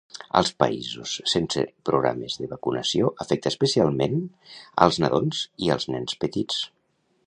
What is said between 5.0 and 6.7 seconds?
nadons i als nens petits.